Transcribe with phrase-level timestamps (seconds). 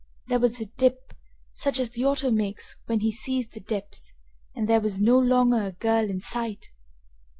[0.29, 1.13] There was a dip
[1.53, 4.13] such as the otter makes when he seeks the depths
[4.55, 6.71] and there was no longer a girl in sight!